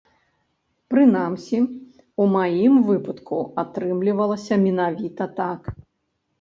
[0.93, 1.59] Прынамсі,
[2.25, 5.75] у маім выпадку атрымлівалася менавіта так.